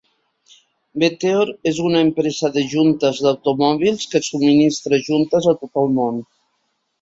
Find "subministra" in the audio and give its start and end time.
4.29-5.01